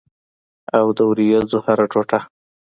او 0.77 0.85
د 0.97 0.99
اوریځو 1.07 1.57
هره 1.65 1.85
ټوټه 1.91 2.19